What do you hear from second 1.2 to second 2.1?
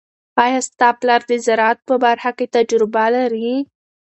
د زراعت په